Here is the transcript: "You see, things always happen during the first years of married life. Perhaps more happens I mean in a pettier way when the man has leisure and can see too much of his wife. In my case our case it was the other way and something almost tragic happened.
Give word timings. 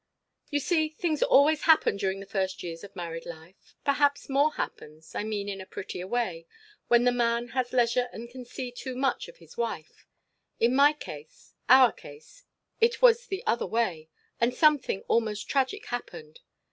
"You 0.49 0.59
see, 0.59 0.89
things 0.89 1.21
always 1.21 1.61
happen 1.65 1.95
during 1.95 2.21
the 2.21 2.25
first 2.25 2.63
years 2.63 2.83
of 2.83 2.95
married 2.95 3.23
life. 3.27 3.75
Perhaps 3.85 4.29
more 4.29 4.53
happens 4.53 5.13
I 5.13 5.23
mean 5.23 5.47
in 5.47 5.61
a 5.61 5.67
pettier 5.67 6.07
way 6.07 6.47
when 6.87 7.03
the 7.03 7.11
man 7.11 7.49
has 7.49 7.71
leisure 7.71 8.09
and 8.11 8.27
can 8.27 8.43
see 8.43 8.71
too 8.71 8.95
much 8.95 9.27
of 9.27 9.37
his 9.37 9.57
wife. 9.57 10.07
In 10.59 10.75
my 10.75 10.91
case 10.91 11.53
our 11.69 11.91
case 11.91 12.45
it 12.79 13.03
was 13.03 13.27
the 13.27 13.43
other 13.45 13.67
way 13.67 14.09
and 14.39 14.55
something 14.55 15.01
almost 15.03 15.47
tragic 15.47 15.85
happened. 15.85 16.39